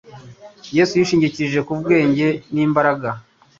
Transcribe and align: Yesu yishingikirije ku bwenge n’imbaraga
Yesu 0.75 0.93
yishingikirije 0.99 1.59
ku 1.67 1.73
bwenge 1.79 2.27
n’imbaraga 2.53 3.09